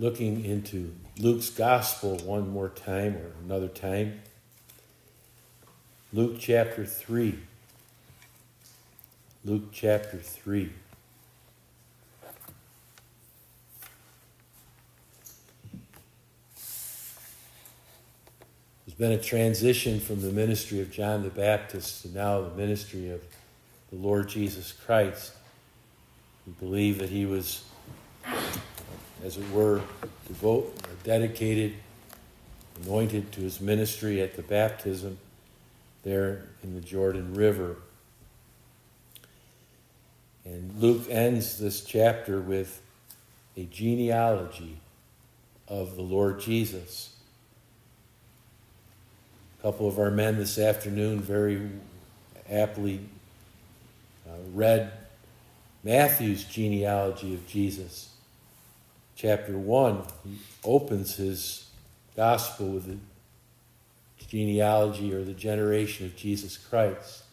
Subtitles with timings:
[0.00, 4.22] looking into Luke's gospel one more time or another time.
[6.10, 7.38] Luke chapter 3.
[9.44, 10.72] Luke chapter 3.
[18.86, 23.10] There's been a transition from the ministry of John the Baptist to now the ministry
[23.10, 23.22] of
[23.90, 25.32] the Lord Jesus Christ.
[26.46, 27.64] We believe that he was,
[29.24, 29.80] as it were,
[30.26, 30.74] devote,
[31.04, 31.74] dedicated,
[32.82, 35.18] anointed to his ministry at the baptism
[36.02, 37.76] there in the Jordan River.
[40.44, 42.80] And Luke ends this chapter with
[43.56, 44.78] a genealogy
[45.68, 47.14] of the Lord Jesus.
[49.58, 51.68] A couple of our men this afternoon very
[52.50, 53.00] aptly
[54.26, 54.92] uh, read
[55.84, 58.08] Matthew's genealogy of Jesus.
[59.20, 61.68] Chapter 1, he opens his
[62.16, 62.96] gospel with the
[64.28, 67.24] genealogy or the generation of Jesus Christ.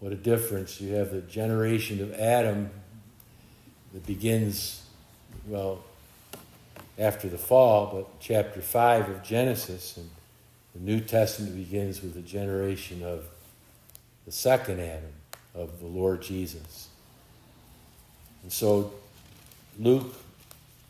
[0.00, 0.80] What a difference.
[0.80, 2.70] You have the generation of Adam
[3.92, 4.82] that begins,
[5.46, 5.84] well,
[6.98, 9.98] after the fall, but chapter 5 of Genesis.
[9.98, 10.08] And
[10.74, 13.26] the New Testament begins with the generation of
[14.24, 15.12] the second Adam,
[15.54, 16.88] of the Lord Jesus.
[18.42, 18.94] And so
[19.78, 20.14] Luke,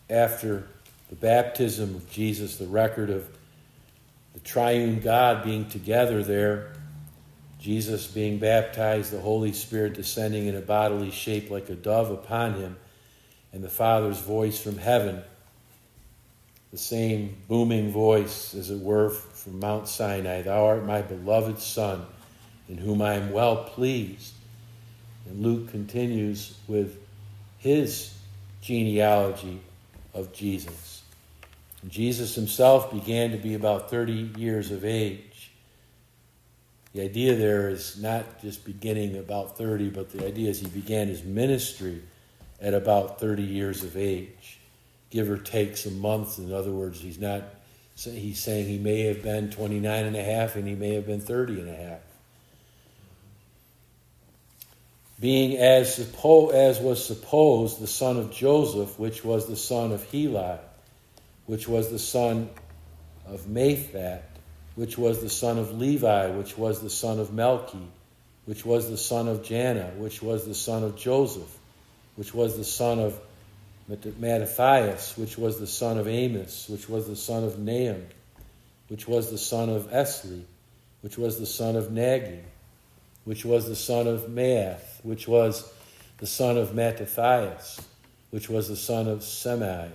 [0.09, 0.67] after
[1.09, 3.29] the baptism of Jesus, the record of
[4.33, 6.73] the triune God being together there,
[7.59, 12.55] Jesus being baptized, the Holy Spirit descending in a bodily shape like a dove upon
[12.55, 12.77] him,
[13.53, 15.23] and the Father's voice from heaven,
[16.73, 22.05] the same booming voice, as it were, from Mount Sinai Thou art my beloved Son,
[22.69, 24.35] in whom I am well pleased.
[25.27, 26.99] And Luke continues with
[27.59, 28.13] his
[28.61, 29.61] genealogy
[30.15, 31.03] of Jesus.
[31.89, 35.53] Jesus himself began to be about 30 years of age.
[36.93, 41.08] The idea there is not just beginning about 30, but the idea is he began
[41.08, 42.02] his ministry
[42.61, 44.61] at about 30 years of age,
[45.11, 46.39] give or take some months.
[46.39, 47.42] In other words, he's not
[47.96, 51.20] he's saying he may have been 29 and a half and he may have been
[51.20, 52.01] 30 and a half
[55.24, 60.58] being as, as was supposed the son of Joseph, which was the son of Heli,
[61.46, 62.51] which was the son
[63.27, 64.20] of Matthat,
[64.74, 67.86] which was the son of Levi, which was the son of Melchi,
[68.45, 71.57] which was the son of Janna, which was the son of Joseph,
[72.17, 73.18] which was the son of
[73.89, 78.05] Mattathias, which was the son of Amos, which was the son of Nahum,
[78.89, 80.42] which was the son of Esli,
[81.01, 82.42] which was the son of Nagge,
[83.24, 85.73] which was the son of Maath, which was
[86.18, 87.80] the son of Mattathias,
[88.30, 89.90] which was the son of Semei,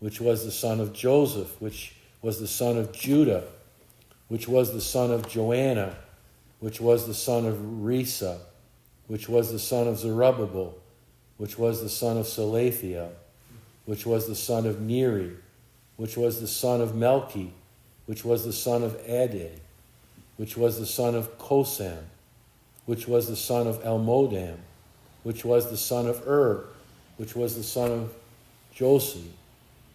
[0.00, 3.44] which was the son of Joseph, which was the son of Judah,
[4.28, 5.96] which was the son of Joanna,
[6.60, 8.38] which was the son of Rhesa,
[9.06, 10.76] which was the son of Zerubbabel,
[11.36, 13.10] which was the son of Salathiel,
[13.84, 15.32] which was the son of Neri,
[15.96, 17.50] which was the son of Melchi,
[18.06, 19.50] which was the son of Addi,
[20.36, 22.04] which was the son of Cosam,
[22.86, 24.56] which was the son of Elmodam,
[25.22, 26.64] which was the son of Ur,
[27.16, 28.14] which was the son of
[28.78, 29.20] Jose,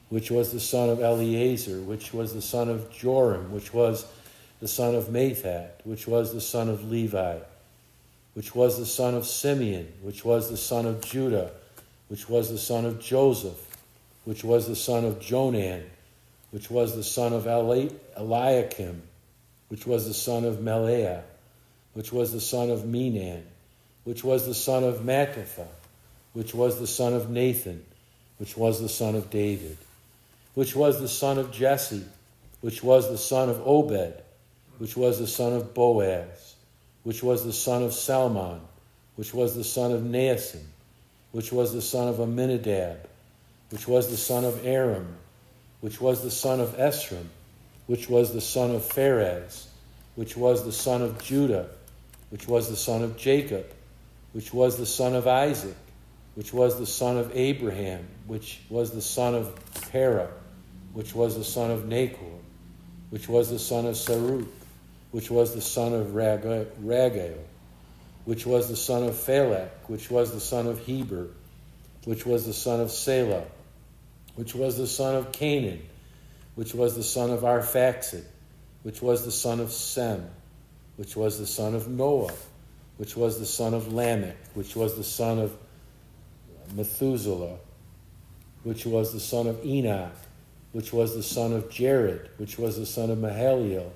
[0.09, 4.05] which was the son of Eleazar, which was the son of Jorim, which was
[4.59, 7.37] the son of Matthat, which was the son of Levi,
[8.33, 11.51] which was the son of Simeon, which was the son of Judah,
[12.09, 13.77] which was the son of Joseph,
[14.25, 15.83] which was the son of Jonan,
[16.51, 19.01] which was the son of Eliakim,
[19.69, 21.23] which was the son of Melea,
[21.93, 23.43] which was the son of Menan,
[24.03, 25.67] which was the son of Mattatha,
[26.33, 27.85] which was the son of Nathan,
[28.37, 29.77] which was the son of David,
[30.53, 32.05] which was the son of Jesse,
[32.61, 34.13] which was the son of Obed,
[34.77, 36.55] which was the son of Boaz,
[37.03, 38.61] which was the son of Salmon,
[39.15, 40.63] which was the son of Naasson,
[41.31, 42.97] which was the son of Amminadab,
[43.69, 45.15] which was the son of Aram,
[45.81, 47.27] which was the son of Esrom,
[47.87, 49.65] which was the son of Pharez,
[50.15, 51.69] which was the son of Judah,
[52.31, 53.65] which was the son of Jacob,
[54.33, 55.75] which was the son of Isaac,
[56.35, 59.53] which was the son of Abraham, which was the son of
[59.91, 60.29] Terah,
[60.93, 62.39] which was the son of Nahor,
[63.09, 64.47] which was the son of Saruch,
[65.11, 67.37] which was the son of Ragau,
[68.25, 71.27] which was the son of Phalec, which was the son of Heber,
[72.05, 73.43] which was the son of Selah,
[74.35, 75.81] which was the son of Cainan,
[76.55, 78.23] which was the son of Arphaxad,
[78.83, 80.25] which was the son of Sem,
[81.01, 82.31] which was the son of Noah,
[82.97, 85.57] which was the son of Lamech, which was the son of
[86.75, 87.57] Methuselah,
[88.61, 90.13] which was the son of Enoch,
[90.73, 93.89] which was the son of Jared, which was the son of Mahalalel,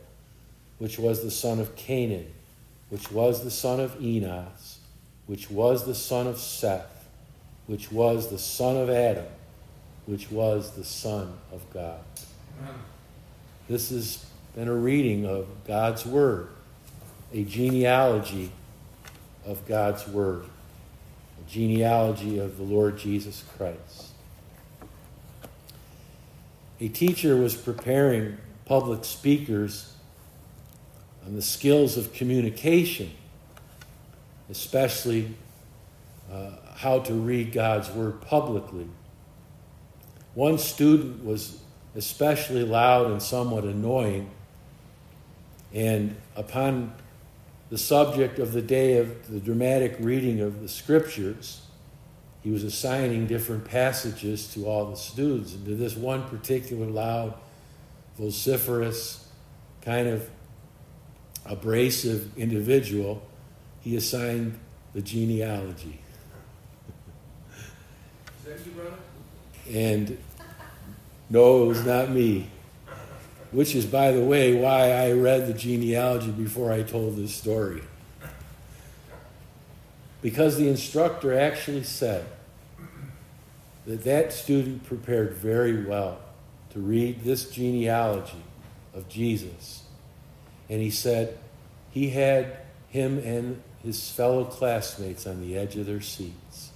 [0.80, 2.26] which was the son of Cainan,
[2.90, 4.80] which was the son of Enos,
[5.28, 7.08] which was the son of Seth,
[7.68, 9.28] which was the son of Adam,
[10.08, 12.00] which was the son of God.
[13.68, 14.26] This has
[14.56, 16.50] been a reading of God's Word,
[17.36, 18.50] a genealogy
[19.46, 24.12] of God's Word, a genealogy of the Lord Jesus Christ.
[26.80, 29.92] A teacher was preparing public speakers
[31.26, 33.12] on the skills of communication,
[34.50, 35.36] especially
[36.32, 38.88] uh, how to read God's Word publicly.
[40.36, 41.60] One student was
[41.98, 44.32] especially loud and somewhat annoying,
[45.74, 46.94] and upon
[47.70, 51.62] the subject of the day of the dramatic reading of the scriptures,
[52.44, 55.54] he was assigning different passages to all the students.
[55.54, 57.34] And to this one particular loud,
[58.18, 59.28] vociferous,
[59.82, 60.30] kind of
[61.46, 63.26] abrasive individual,
[63.82, 64.60] he assigned
[64.94, 66.00] the genealogy.
[67.48, 68.98] Is that you, brother?
[69.72, 70.18] And
[71.30, 72.50] no, it was not me.
[73.56, 77.82] Which is, by the way, why I read the genealogy before I told this story.
[80.22, 82.26] Because the instructor actually said
[83.86, 86.20] that that student prepared very well
[86.72, 88.44] to read this genealogy
[88.94, 89.84] of Jesus.
[90.70, 91.38] And he said
[91.92, 92.58] he had
[92.90, 96.72] him and his fellow classmates on the edge of their seats.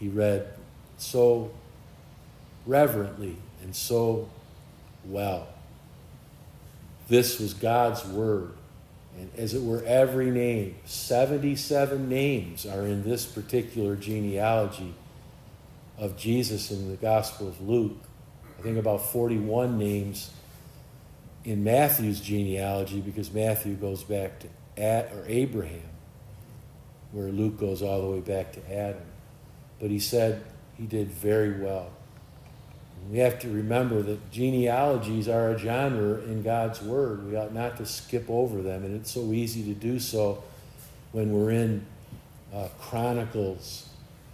[0.00, 0.54] He read
[0.98, 1.52] so
[2.66, 4.28] reverently and so
[5.04, 5.53] well.
[7.08, 8.52] This was God's word.
[9.18, 14.94] And as it were, every name, 77 names are in this particular genealogy
[15.98, 17.96] of Jesus in the Gospel of Luke.
[18.58, 20.30] I think about 41 names
[21.44, 24.48] in Matthew's genealogy because Matthew goes back to
[24.82, 25.88] Ad, or Abraham,
[27.12, 29.04] where Luke goes all the way back to Adam.
[29.78, 30.42] But he said
[30.76, 31.90] he did very well.
[33.10, 37.26] We have to remember that genealogies are a genre in God's Word.
[37.26, 40.42] We ought not to skip over them, and it's so easy to do so
[41.12, 41.84] when we're in
[42.52, 43.88] uh, Chronicles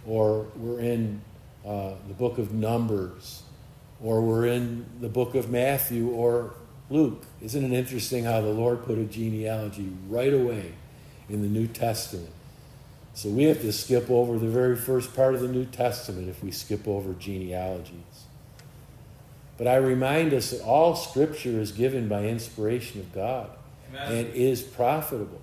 [0.05, 1.21] or we're in
[1.65, 3.43] uh, the book of Numbers
[4.03, 6.53] or we're in the book of Matthew or
[6.89, 7.23] Luke.
[7.41, 10.73] Isn't it interesting how the Lord put a genealogy right away
[11.29, 12.31] in the New Testament?
[13.13, 16.43] So we have to skip over the very first part of the New Testament if
[16.43, 18.25] we skip over genealogies.
[19.61, 23.47] But I remind us that all Scripture is given by inspiration of God
[23.91, 24.11] Amen.
[24.11, 25.39] and is profitable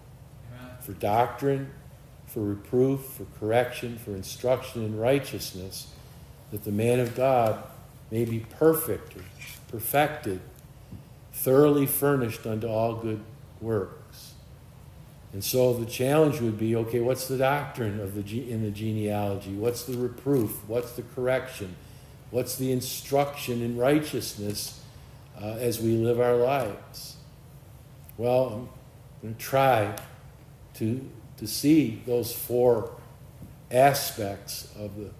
[0.53, 0.73] Amen.
[0.81, 1.70] for doctrine,
[2.26, 5.93] for reproof, for correction, for instruction in righteousness,
[6.50, 7.62] that the man of God
[8.11, 9.23] may be perfect or
[9.69, 10.41] perfected,
[11.32, 13.20] thoroughly furnished unto all good
[13.61, 14.32] works.
[15.32, 19.55] And so the challenge would be okay, what's the doctrine of the, in the genealogy?
[19.55, 20.59] What's the reproof?
[20.67, 21.76] What's the correction?
[22.31, 24.81] What's the instruction in righteousness
[25.41, 27.17] uh, as we live our lives?
[28.17, 28.69] Well, I'm
[29.23, 29.97] going to try
[30.75, 31.09] to,
[31.39, 32.91] to see those four
[33.71, 35.11] aspects of the,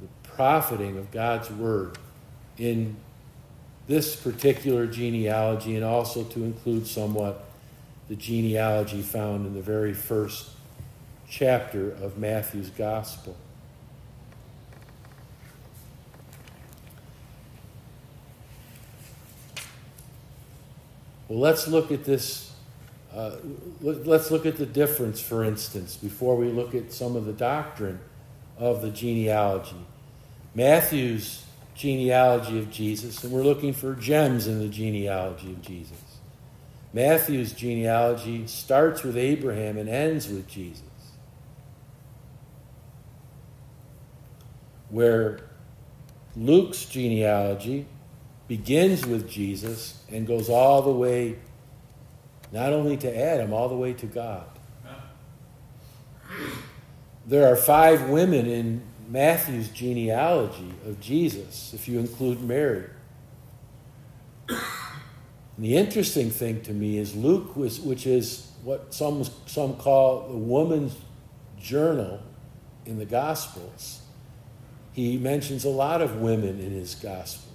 [0.00, 1.98] the profiting of God's Word
[2.56, 2.96] in
[3.86, 7.44] this particular genealogy and also to include somewhat
[8.08, 10.50] the genealogy found in the very first
[11.28, 13.36] chapter of Matthew's Gospel.
[21.34, 22.52] Well, let's look at this.
[23.12, 23.32] Uh,
[23.80, 27.98] let's look at the difference, for instance, before we look at some of the doctrine
[28.56, 29.84] of the genealogy.
[30.54, 35.98] Matthew's genealogy of Jesus, and we're looking for gems in the genealogy of Jesus.
[36.92, 40.84] Matthew's genealogy starts with Abraham and ends with Jesus.
[44.88, 45.40] Where
[46.36, 47.86] Luke's genealogy
[48.48, 51.36] begins with Jesus and goes all the way,
[52.52, 54.46] not only to Adam, all the way to God.
[57.26, 62.90] There are five women in Matthew's genealogy of Jesus, if you include Mary.
[64.48, 70.28] And the interesting thing to me is Luke, was, which is what some, some call
[70.28, 70.96] the woman's
[71.58, 72.20] journal
[72.84, 74.02] in the Gospels,
[74.92, 77.53] he mentions a lot of women in his Gospel.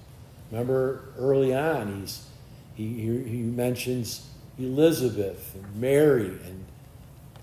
[0.50, 2.26] Remember early on, he's,
[2.74, 4.26] he, he, he mentions
[4.58, 6.64] Elizabeth and Mary and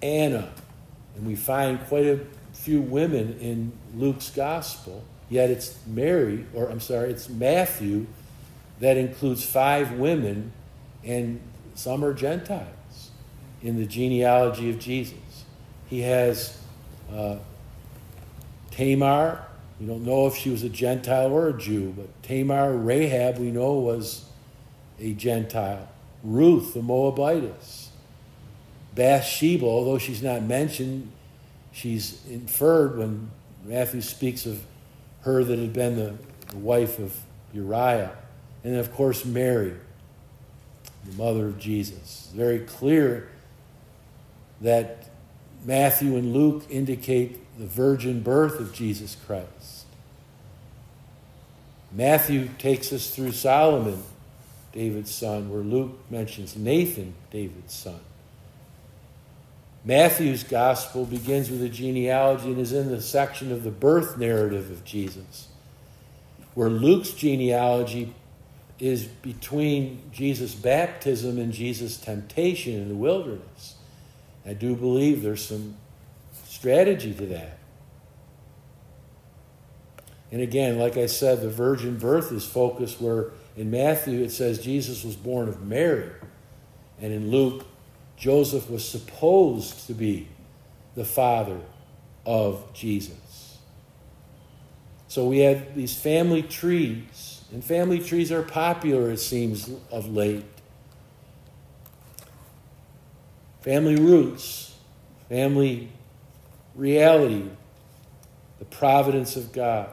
[0.01, 0.49] Anna.
[1.15, 2.19] And we find quite a
[2.53, 5.03] few women in Luke's gospel.
[5.29, 8.07] Yet it's Mary, or I'm sorry, it's Matthew
[8.79, 10.51] that includes five women,
[11.03, 11.41] and
[11.75, 13.11] some are Gentiles
[13.61, 15.45] in the genealogy of Jesus.
[15.87, 16.57] He has
[17.11, 17.37] uh,
[18.71, 19.43] Tamar.
[19.79, 23.51] We don't know if she was a Gentile or a Jew, but Tamar, Rahab, we
[23.51, 24.25] know was
[25.00, 25.88] a Gentile.
[26.24, 27.89] Ruth, the Moabitess.
[28.96, 31.12] Bathsheba, although she's not mentioned,
[31.72, 33.29] she's inferred when
[33.63, 34.63] Matthew speaks of
[35.22, 36.15] her that had been the,
[36.48, 37.15] the wife of
[37.53, 38.15] Uriah.
[38.63, 39.75] And of course, Mary,
[41.05, 42.31] the mother of Jesus.
[42.34, 43.29] Very clear
[44.62, 45.10] that
[45.63, 49.85] Matthew and Luke indicate the virgin birth of Jesus Christ.
[51.91, 54.03] Matthew takes us through Solomon,
[54.73, 57.99] David's son, where Luke mentions Nathan, David's son.
[59.83, 64.69] Matthew's gospel begins with a genealogy and is in the section of the birth narrative
[64.69, 65.47] of Jesus,
[66.53, 68.13] where Luke's genealogy
[68.79, 73.75] is between Jesus' baptism and Jesus' temptation in the wilderness.
[74.45, 75.77] I do believe there's some
[76.57, 77.59] strategy to that.
[80.31, 84.59] And again, like I said, the virgin birth is focused where in Matthew it says
[84.59, 86.09] Jesus was born of Mary,
[86.99, 87.65] and in Luke,
[88.17, 90.29] Joseph was supposed to be
[90.95, 91.59] the father
[92.25, 93.59] of Jesus.
[95.07, 100.43] So we have these family trees, and family trees are popular, it seems, of late.
[103.61, 104.75] Family roots,
[105.29, 105.91] family
[106.77, 107.50] reality,
[108.60, 109.89] the providence of God.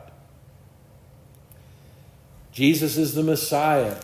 [2.52, 3.96] Jesus is the Messiah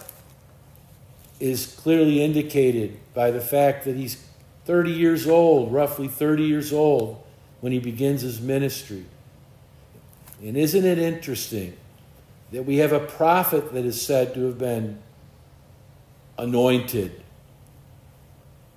[1.38, 4.22] is clearly indicated by the fact that he's
[4.64, 7.22] 30 years old, roughly 30 years old,
[7.60, 9.04] when he begins his ministry.
[10.42, 11.76] And isn't it interesting
[12.50, 14.98] that we have a prophet that is said to have been
[16.38, 17.22] anointed?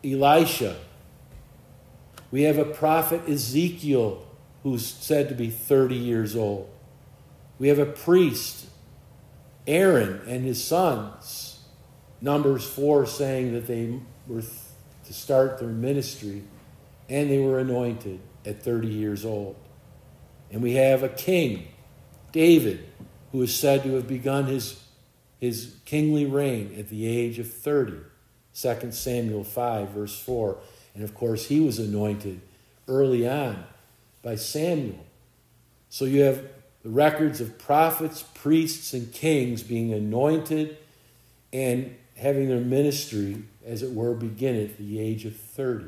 [0.04, 0.78] Elisha.
[2.34, 4.26] We have a prophet Ezekiel
[4.64, 6.68] who's said to be 30 years old.
[7.60, 8.66] We have a priest,
[9.68, 11.60] Aaron, and his sons
[12.22, 16.42] Numbers 4 saying that they were to start their ministry
[17.08, 19.56] and they were anointed at 30 years old.
[20.50, 21.68] And we have a king,
[22.32, 22.84] David,
[23.32, 24.84] who is said to have begun his,
[25.40, 27.94] his kingly reign at the age of 30.
[28.60, 30.58] 2 Samuel 5, verse 4.
[30.94, 32.42] And of course, he was anointed
[32.88, 33.64] early on
[34.22, 35.06] by Samuel.
[35.90, 36.44] So you have
[36.84, 40.78] the records of prophets, priests, and kings being anointed
[41.52, 45.86] and having their ministry, as it were, begin at the age of 30.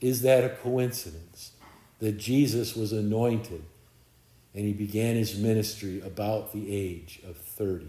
[0.00, 1.52] Is that a coincidence
[1.98, 3.64] that Jesus was anointed
[4.54, 7.86] and he began his ministry about the age of 30?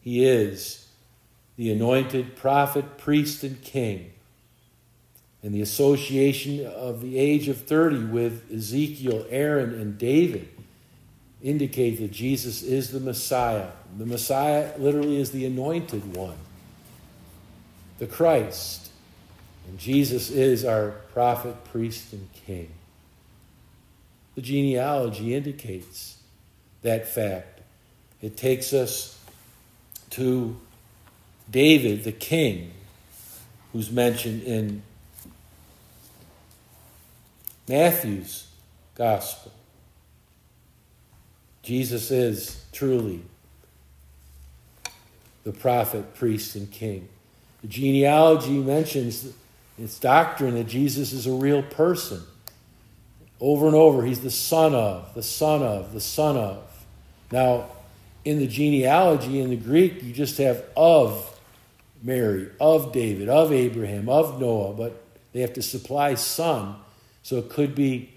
[0.00, 0.86] He is
[1.56, 4.12] the anointed prophet, priest, and king.
[5.46, 10.48] And the association of the age of 30 with Ezekiel, Aaron, and David
[11.40, 13.68] indicate that Jesus is the Messiah.
[13.96, 16.34] The Messiah literally is the anointed one,
[17.98, 18.90] the Christ.
[19.68, 22.70] And Jesus is our prophet, priest, and king.
[24.34, 26.18] The genealogy indicates
[26.82, 27.60] that fact.
[28.20, 29.16] It takes us
[30.10, 30.56] to
[31.48, 32.72] David, the king,
[33.72, 34.82] who's mentioned in
[37.68, 38.46] Matthew's
[38.94, 39.52] gospel.
[41.62, 43.22] Jesus is truly
[45.44, 47.08] the prophet, priest, and king.
[47.62, 49.32] The genealogy mentions
[49.78, 52.22] its doctrine that Jesus is a real person.
[53.40, 56.62] Over and over, he's the son of, the son of, the son of.
[57.30, 57.66] Now,
[58.24, 61.38] in the genealogy in the Greek, you just have of
[62.02, 66.76] Mary, of David, of Abraham, of Noah, but they have to supply son.
[67.26, 68.10] So it could be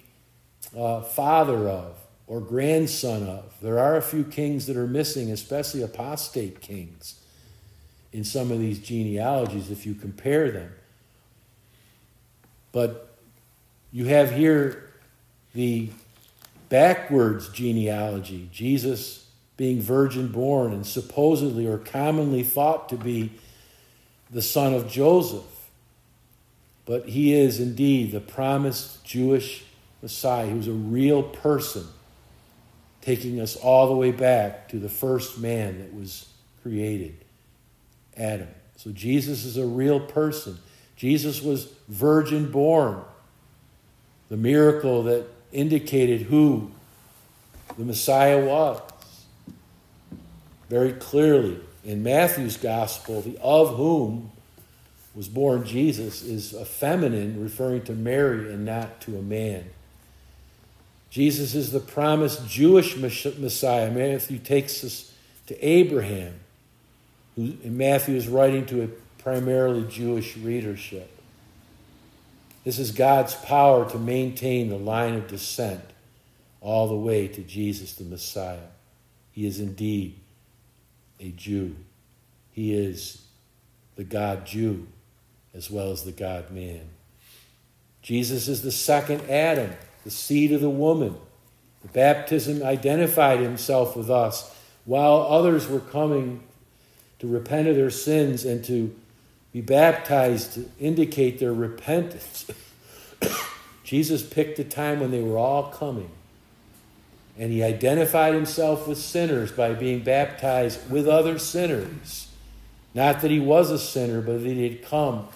[0.78, 1.96] uh, father of,
[2.28, 3.56] or grandson of.
[3.60, 7.20] There are a few kings that are missing, especially apostate kings,
[8.14, 10.72] in some of these genealogies if you compare them.
[12.72, 13.18] But
[13.92, 14.92] you have here
[15.56, 15.90] the
[16.70, 23.32] backwards genealogy Jesus being virgin born and supposedly or commonly thought to be
[24.30, 25.49] the son of Joseph.
[26.90, 29.64] But he is indeed the promised Jewish
[30.02, 31.86] Messiah who's a real person
[33.00, 36.28] taking us all the way back to the first man that was
[36.64, 37.16] created,
[38.18, 38.48] Adam.
[38.76, 40.58] So Jesus is a real person.
[40.96, 43.04] Jesus was virgin born.
[44.30, 46.72] The miracle that indicated who
[47.78, 48.82] the Messiah was.
[50.70, 54.32] Very clearly, in Matthew's gospel, the of whom
[55.16, 59.66] was born Jesus is a feminine referring to Mary and not to a man.
[61.10, 63.90] Jesus is the promised Jewish Messiah.
[63.90, 65.12] Matthew takes us
[65.48, 66.36] to Abraham,
[67.36, 68.88] who Matthew is writing to a
[69.18, 71.10] primarily Jewish readership.
[72.64, 75.84] This is God's power to maintain the line of descent
[76.62, 78.60] all the way to Jesus the Messiah.
[79.32, 80.20] He is indeed
[81.20, 81.76] a Jew.
[82.52, 83.26] He is
[83.96, 84.86] the God Jew
[85.54, 86.90] as well as the God man.
[88.02, 89.72] Jesus is the second Adam,
[90.04, 91.16] the seed of the woman.
[91.82, 96.42] The baptism identified himself with us while others were coming
[97.20, 98.96] to repent of their sins and to
[99.52, 102.50] be baptized to indicate their repentance.
[103.84, 106.12] Jesus picked a time when they were all coming.
[107.38, 112.28] And he identified himself with sinners by being baptized with other sinners.
[112.94, 115.28] Not that he was a sinner, but that he had come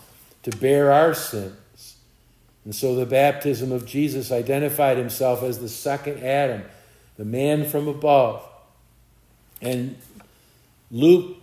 [0.43, 1.97] to bear our sins.
[2.65, 6.63] And so the baptism of Jesus identified himself as the second Adam,
[7.17, 8.47] the man from above.
[9.61, 9.97] And
[10.91, 11.37] Luke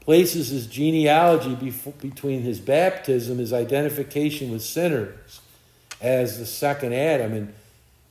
[0.00, 1.54] places his genealogy
[2.00, 5.40] between his baptism, his identification with sinners,
[6.00, 7.32] as the second Adam.
[7.32, 7.54] And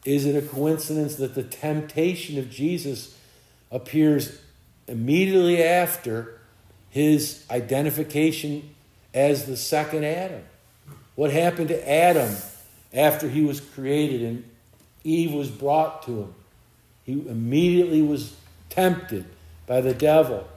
[0.06, 3.18] is it a coincidence that the temptation of Jesus
[3.72, 4.40] appears
[4.88, 6.40] immediately after
[6.90, 8.74] his identification
[9.14, 10.44] as the second Adam?
[11.16, 12.34] What happened to Adam
[12.94, 14.44] after he was created and
[15.04, 16.34] Eve was brought to him?
[17.04, 18.36] He immediately was
[18.70, 19.26] tempted
[19.66, 20.48] by the devil.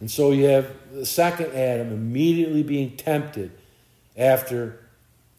[0.00, 3.52] And so you have the second Adam immediately being tempted
[4.16, 4.80] after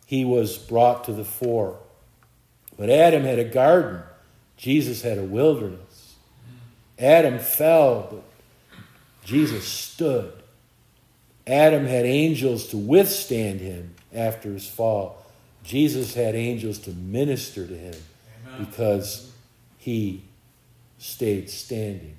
[0.05, 1.79] he was brought to the fore.
[2.77, 4.01] But Adam had a garden,
[4.57, 6.15] Jesus had a wilderness.
[6.97, 8.23] Adam fell, but
[9.25, 10.42] Jesus stood.
[11.45, 15.23] Adam had angels to withstand him after his fall.
[15.63, 17.95] Jesus had angels to minister to him
[18.47, 18.65] Amen.
[18.65, 19.31] because
[19.77, 20.23] he
[20.97, 22.15] stayed standing.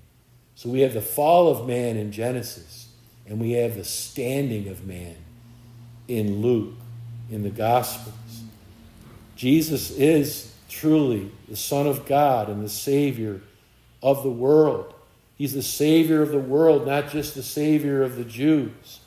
[0.54, 2.88] So we have the fall of man in Genesis,
[3.26, 5.16] and we have the standing of man
[6.06, 6.74] in Luke,
[7.30, 8.14] in the Gospels.
[9.36, 13.40] Jesus is truly the Son of God and the Savior
[14.02, 14.94] of the world.
[15.36, 19.00] He's the Savior of the world, not just the Savior of the Jews.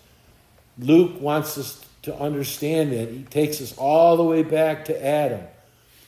[0.80, 3.10] Luke wants us to understand that.
[3.10, 5.42] He takes us all the way back to Adam.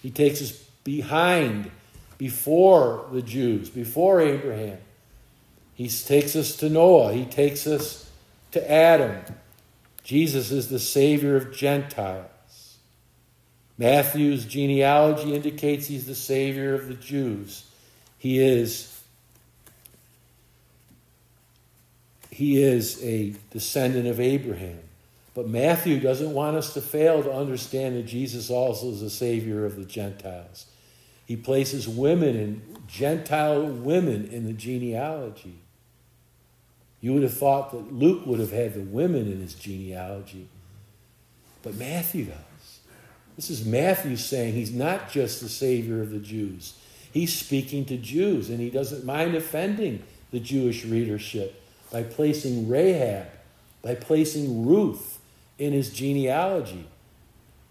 [0.01, 0.51] He takes us
[0.83, 1.71] behind,
[2.17, 4.77] before the Jews, before Abraham.
[5.75, 7.13] He takes us to Noah.
[7.13, 8.09] He takes us
[8.51, 9.21] to Adam.
[10.03, 12.77] Jesus is the Savior of Gentiles.
[13.77, 17.65] Matthew's genealogy indicates he's the Savior of the Jews.
[18.17, 18.88] He is.
[22.39, 24.79] He is a descendant of Abraham.
[25.33, 29.65] But Matthew doesn't want us to fail to understand that Jesus also is the Savior
[29.65, 30.67] of the Gentiles.
[31.25, 35.59] He places women and Gentile women in the genealogy.
[37.01, 40.47] You would have thought that Luke would have had the women in his genealogy,
[41.61, 42.79] but Matthew does.
[43.35, 46.75] This is Matthew saying he's not just the Savior of the Jews.
[47.11, 51.57] He's speaking to Jews, and he doesn't mind offending the Jewish readership
[51.91, 53.27] by placing Rahab,
[53.81, 55.19] by placing Ruth
[55.57, 56.87] in his genealogy.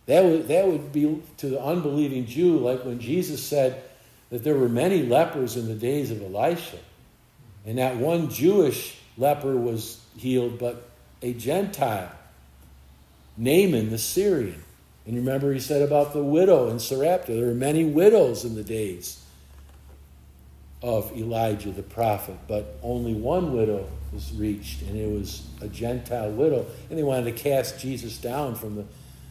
[0.07, 3.83] That would, that would be to the unbelieving Jew like when Jesus said
[4.31, 6.79] that there were many lepers in the days of Elisha,
[7.67, 10.89] and that one Jewish leper was healed, but
[11.23, 12.11] a Gentile,
[13.37, 14.63] Naaman the Syrian.
[15.07, 18.63] And remember, he said about the widow in Sarepta there were many widows in the
[18.63, 19.23] days
[20.83, 26.31] of Elijah the prophet, but only one widow was reached, and it was a Gentile
[26.31, 26.67] widow.
[26.89, 28.85] And they wanted to cast Jesus down from the,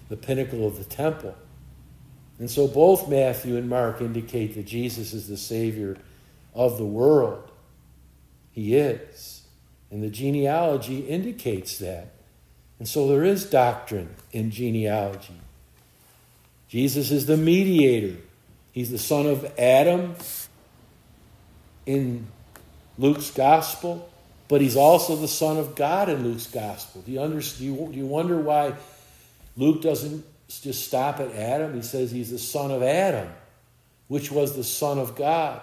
[0.09, 1.35] the pinnacle of the temple.
[2.39, 5.97] And so both Matthew and Mark indicate that Jesus is the Savior
[6.53, 7.51] of the world.
[8.51, 9.43] He is.
[9.89, 12.13] And the genealogy indicates that.
[12.79, 15.39] And so there is doctrine in genealogy.
[16.67, 18.17] Jesus is the mediator.
[18.71, 20.15] He's the son of Adam
[21.85, 22.27] in
[22.97, 24.09] Luke's gospel,
[24.47, 27.01] but he's also the son of God in Luke's gospel.
[27.01, 28.73] Do you, under, do you, do you wonder why
[29.55, 31.73] Luke doesn't just stop at Adam?
[31.73, 33.29] He says he's the son of Adam,
[34.07, 35.61] which was the son of God.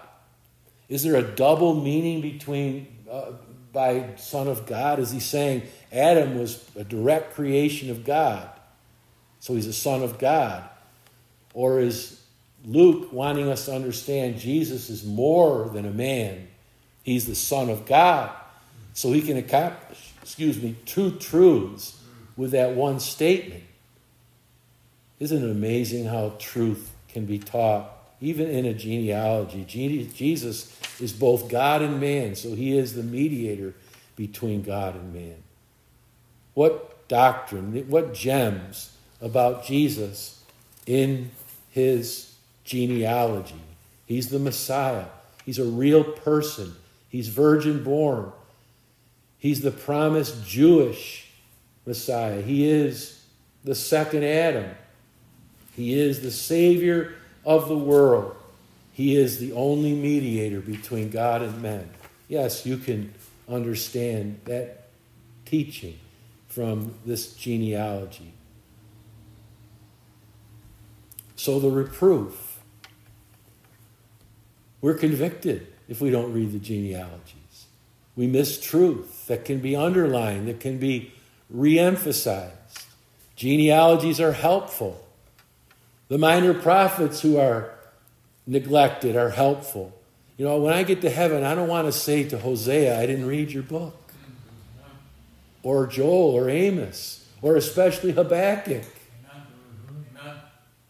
[0.89, 3.33] Is there a double meaning between uh,
[3.73, 4.99] by son of God?
[4.99, 8.49] Is he saying Adam was a direct creation of God,
[9.41, 10.69] so he's a son of God?
[11.55, 12.21] Or is
[12.65, 16.49] Luke wanting us to understand Jesus is more than a man.
[17.03, 18.35] He's the Son of God.
[18.95, 22.01] So he can accomplish, excuse me, two truths
[22.37, 23.65] with that one statement.
[25.19, 29.65] Isn't it amazing how truth can be taught, even in a genealogy?
[29.65, 33.75] Jesus is both God and man, so he is the mediator
[34.17, 35.43] between God and man.
[36.55, 40.41] What doctrine, what gems about Jesus
[40.87, 41.31] in
[41.71, 43.61] his genealogy?
[44.07, 45.07] He's the Messiah,
[45.45, 46.77] he's a real person,
[47.09, 48.31] he's virgin born,
[49.45, 51.31] he's the promised Jewish
[51.85, 53.23] Messiah, he is
[53.63, 54.71] the second Adam,
[55.77, 58.37] he is the Savior of the world.
[58.93, 61.91] He is the only mediator between God and men.
[62.29, 63.13] Yes, you can
[63.47, 64.89] understand that
[65.45, 65.99] teaching
[66.47, 68.33] from this genealogy.
[71.37, 72.61] So, the reproof.
[74.81, 77.44] We're convicted if we don't read the genealogies.
[78.17, 81.13] We miss truth that can be underlined, that can be
[81.51, 82.55] re emphasized.
[83.37, 85.05] Genealogies are helpful.
[86.09, 87.75] The minor prophets who are
[88.47, 89.93] neglected are helpful.
[90.37, 93.07] You know, when I get to heaven, I don't want to say to Hosea, I
[93.07, 93.97] didn't read your book.
[95.63, 98.85] Or Joel or Amos, or especially Habakkuk.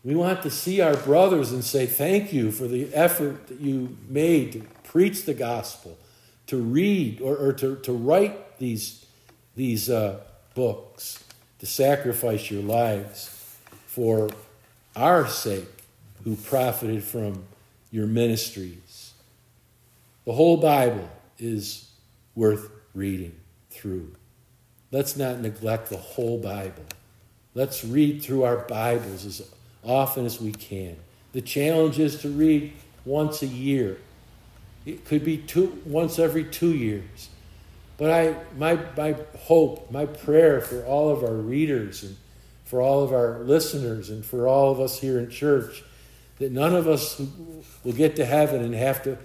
[0.04, 3.96] We want to see our brothers and say, Thank you for the effort that you
[4.08, 5.96] made to preach the gospel,
[6.46, 9.04] to read or, or to, to write these,
[9.56, 10.20] these uh,
[10.54, 11.22] books,
[11.58, 14.30] to sacrifice your lives for
[14.96, 15.68] our sake
[16.24, 17.44] who profited from
[17.90, 19.12] your ministries.
[20.24, 21.90] The whole Bible is
[22.34, 23.34] worth reading
[23.70, 24.14] through.
[24.90, 26.84] Let's not neglect the whole Bible.
[27.54, 29.48] Let's read through our Bibles as
[29.84, 30.96] often as we can.
[31.32, 32.72] The challenge is to read
[33.04, 33.98] once a year.
[34.86, 37.28] It could be two, once every two years.
[37.96, 42.16] But I, my, my hope, my prayer for all of our readers and
[42.64, 45.84] for all of our listeners and for all of us here in church
[46.38, 47.20] that none of us
[47.84, 49.16] will get to heaven and have to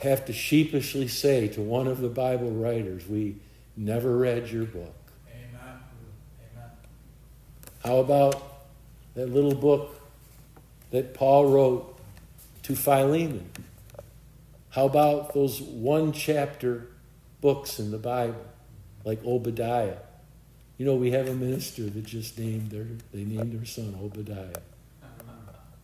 [0.00, 3.36] have to sheepishly say to one of the Bible writers, "We
[3.76, 4.94] never read your book."
[5.30, 5.78] Amen.
[6.54, 6.70] Amen.
[7.82, 8.42] How about
[9.14, 9.98] that little book
[10.90, 11.96] that Paul wrote
[12.64, 13.50] to Philemon?
[14.74, 16.88] How about those one chapter
[17.40, 18.44] books in the Bible,
[19.04, 19.98] like Obadiah?
[20.78, 24.60] You know, we have a minister that just named their they named their son Obadiah.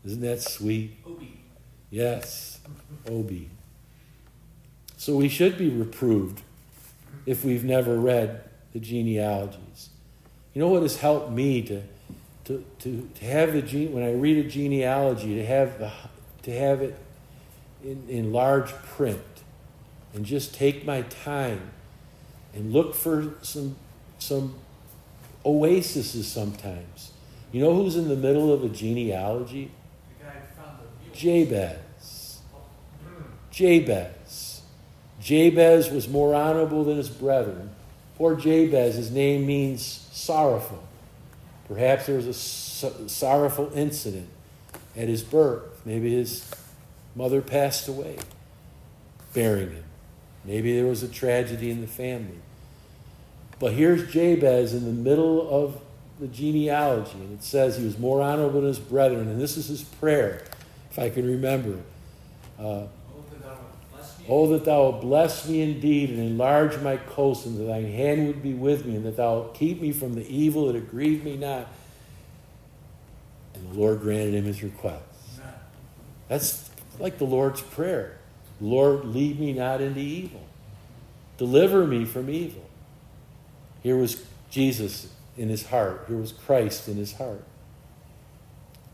[0.04, 0.96] Isn't that sweet?
[1.06, 1.40] Obi.
[1.90, 2.58] Yes,
[3.08, 3.50] Obi.
[4.96, 6.42] So we should be reproved
[7.26, 9.90] if we've never read the genealogies.
[10.52, 11.82] You know what has helped me to
[12.46, 15.92] to, to, to have the gene when I read a genealogy to have the
[16.42, 16.98] to have it
[17.84, 19.20] in, in large print
[20.14, 21.70] and just take my time
[22.54, 23.76] and look for some
[24.18, 24.54] some
[25.44, 27.12] oases sometimes.
[27.52, 29.70] You know who's in the middle of a genealogy?
[31.12, 32.40] Jabez.
[33.50, 34.62] Jabez.
[35.20, 37.70] Jabez was more honorable than his brethren.
[38.16, 40.82] Poor Jabez, his name means sorrowful.
[41.68, 44.28] Perhaps there was a sorrowful incident
[44.96, 45.62] at his birth.
[45.84, 46.50] Maybe his
[47.14, 48.16] mother passed away,
[49.34, 49.84] bearing him.
[50.44, 52.38] Maybe there was a tragedy in the family.
[53.58, 55.80] But here's Jabez in the middle of
[56.18, 59.68] the genealogy, and it says he was more honorable than his brethren, and this is
[59.68, 60.42] his prayer,
[60.90, 61.80] if I can remember.
[62.58, 62.84] Uh,
[64.28, 68.28] Oh, that thou wilt bless me indeed and enlarge my coast, and that thine hand
[68.28, 71.24] would be with me, and that thou keep me from the evil that had grieved
[71.24, 71.66] me not.
[73.54, 75.02] And the Lord granted him his request.
[76.28, 76.69] That's
[77.00, 78.16] like the Lord's prayer
[78.60, 80.46] Lord, lead me not into evil,
[81.38, 82.68] deliver me from evil.
[83.82, 85.08] Here was Jesus
[85.38, 86.04] in his heart.
[86.08, 87.42] Here was Christ in his heart.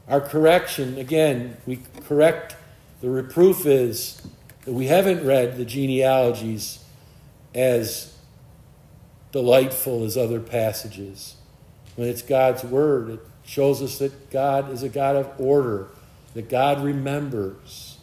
[0.06, 2.54] Our correction, again, we correct,
[3.00, 4.22] the reproof is
[4.64, 6.84] that we haven't read the genealogies
[7.54, 8.16] as
[9.32, 11.34] delightful as other passages.
[11.96, 15.88] When it's God's Word, it shows us that God is a God of order,
[16.34, 17.95] that God remembers.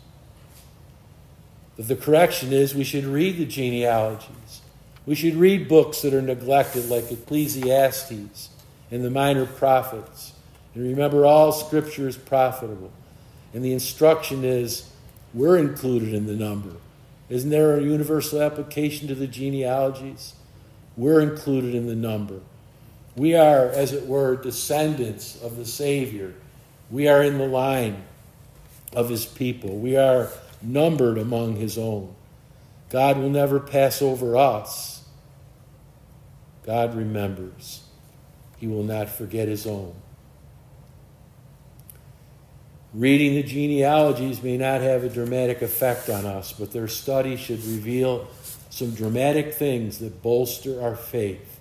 [1.78, 4.62] But the correction is we should read the genealogies.
[5.06, 8.50] We should read books that are neglected, like Ecclesiastes
[8.92, 10.34] and the Minor Prophets.
[10.76, 12.92] And remember, all Scripture is profitable.
[13.54, 14.90] And the instruction is
[15.34, 16.76] we're included in the number.
[17.30, 20.34] Isn't there a universal application to the genealogies?
[20.96, 22.40] We're included in the number.
[23.16, 26.34] We are, as it were, descendants of the Savior.
[26.92, 28.04] We are in the line.
[28.96, 29.78] of his people.
[29.78, 30.30] We are
[30.64, 32.14] numbered among his own.
[32.90, 35.04] God will never pass over us.
[36.66, 37.84] God remembers.
[38.58, 39.94] He will not forget his own.
[42.94, 47.64] Reading the genealogies may not have a dramatic effect on us, but their study should
[47.66, 48.28] reveal
[48.70, 51.60] some dramatic things that bolster our faith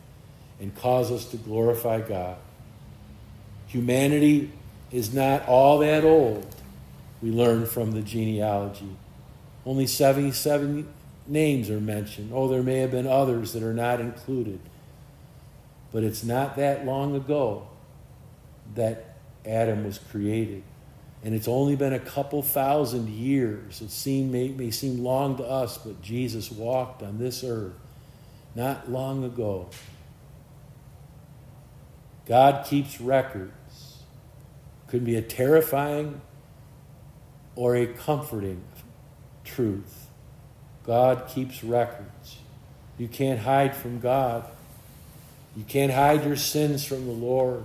[0.60, 2.36] and cause us to glorify God.
[3.68, 4.50] Humanity
[4.90, 6.46] is not all that old,
[7.22, 8.96] we learn from the genealogy.
[9.64, 10.92] Only 77
[11.26, 12.30] names are mentioned.
[12.34, 14.58] Oh, there may have been others that are not included.
[15.92, 17.68] But it's not that long ago
[18.74, 20.64] that Adam was created.
[21.24, 23.80] And it's only been a couple thousand years.
[23.80, 27.74] It seem, may, may seem long to us, but Jesus walked on this earth
[28.56, 29.68] not long ago.
[32.26, 33.52] God keeps records.
[34.88, 36.20] Could be a terrifying
[37.56, 38.62] or a comforting
[39.44, 40.06] truth.
[40.84, 42.38] God keeps records.
[42.98, 44.44] You can't hide from God.
[45.56, 47.64] You can't hide your sins from the Lord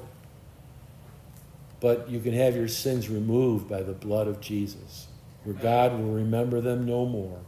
[1.80, 5.08] but you can have your sins removed by the blood of Jesus,
[5.44, 7.40] where God will remember them no more.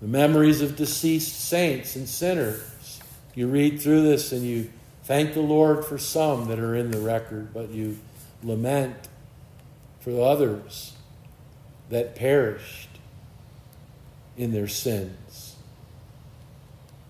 [0.00, 3.00] The memories of deceased saints and sinners.
[3.34, 4.70] You read through this and you
[5.04, 7.98] thank the Lord for some that are in the record, but you
[8.42, 9.08] lament
[10.02, 10.94] for others
[11.90, 12.88] that perished
[14.36, 15.56] in their sins.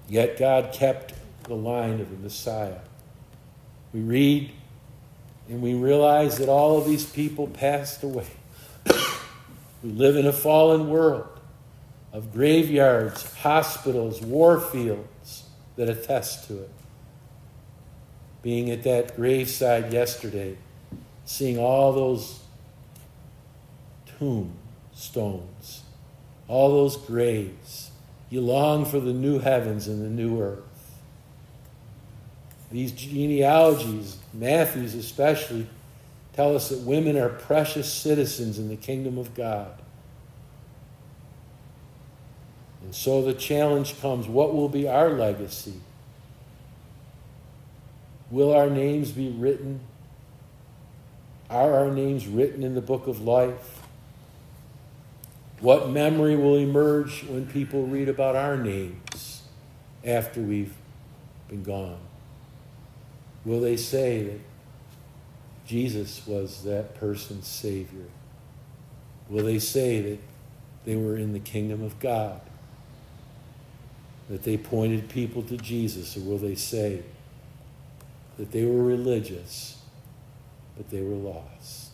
[0.08, 2.80] Yet God kept the line of the Messiah.
[3.92, 4.52] We read
[5.48, 8.26] and we realize that all of these people passed away.
[9.82, 11.28] we live in a fallen world
[12.12, 15.44] of graveyards, hospitals, war fields
[15.76, 16.70] that attest to it.
[18.42, 20.58] Being at that graveside yesterday,
[21.24, 22.40] seeing all those
[24.22, 25.82] tombstones,
[26.46, 27.90] all those graves,
[28.30, 30.62] you long for the new heavens and the new earth.
[32.70, 35.66] These genealogies, Matthew's especially,
[36.34, 39.74] tell us that women are precious citizens in the kingdom of God.
[42.82, 45.74] And so the challenge comes what will be our legacy?
[48.30, 49.80] Will our names be written?
[51.50, 53.81] Are our names written in the book of life?
[55.62, 59.42] What memory will emerge when people read about our names
[60.04, 60.74] after we've
[61.48, 62.00] been gone?
[63.44, 64.40] Will they say that
[65.64, 68.06] Jesus was that person's Savior?
[69.28, 70.18] Will they say that
[70.84, 72.40] they were in the kingdom of God?
[74.30, 76.16] That they pointed people to Jesus?
[76.16, 77.02] Or will they say
[78.36, 79.80] that they were religious,
[80.76, 81.92] but they were lost?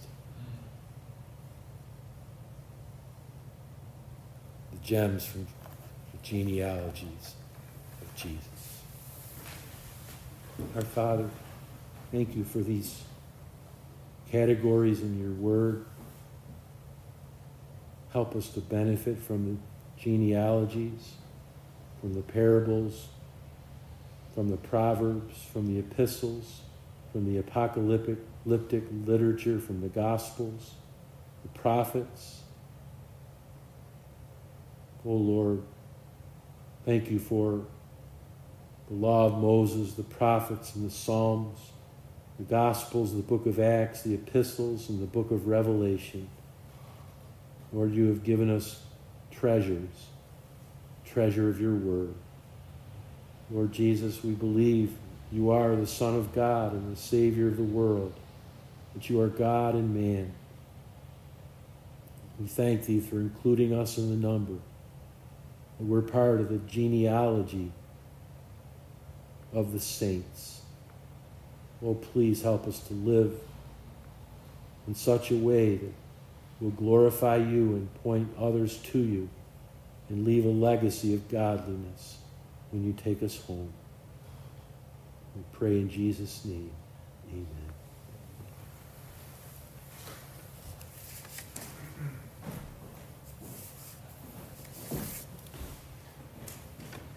[4.73, 5.47] The gems from
[6.13, 7.35] the genealogies
[8.01, 8.83] of Jesus.
[10.75, 11.29] Our Father,
[12.11, 13.03] thank you for these
[14.33, 15.85] categories in your word.
[18.15, 21.17] Help us to benefit from the genealogies,
[22.01, 23.09] from the parables,
[24.35, 26.63] from the proverbs, from the epistles,
[27.13, 30.73] from the apocalyptic literature, from the gospels,
[31.43, 32.41] the prophets.
[35.09, 35.63] Oh Lord,
[36.85, 37.65] thank you for
[38.89, 41.59] the law of Moses, the prophets, and the Psalms,
[42.39, 46.29] the Gospels, the book of Acts, the epistles, and the book of Revelation.
[47.73, 48.83] Lord, you have given us
[49.31, 49.89] treasures,
[51.07, 52.13] treasure of your word.
[53.51, 54.93] Lord Jesus, we believe
[55.33, 58.13] you are the Son of God and the Savior of the world,
[58.93, 60.35] that you are God and man.
[62.39, 64.59] We thank thee for including us in the number,
[65.81, 67.73] we're part of the genealogy
[69.53, 70.63] of the saints.
[71.83, 73.33] Oh, please help us to live
[74.87, 75.93] in such a way that
[76.61, 79.29] will glorify you and point others to you
[80.09, 82.19] and leave a legacy of godliness
[82.71, 83.73] when you take us home.
[85.37, 86.73] We pray in Jesus' name.
[87.31, 87.58] Amen.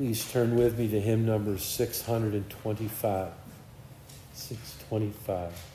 [0.01, 3.29] Please turn with me to hymn number 625.
[4.33, 5.70] 625.